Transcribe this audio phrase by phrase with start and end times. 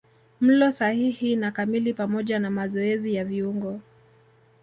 [0.41, 3.79] Mlo sahihi na kamili pamoja na mazoezi ya viungo